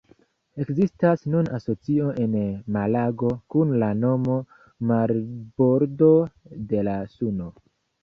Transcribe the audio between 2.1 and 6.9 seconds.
en Malago, kun la nomo «Marbordo de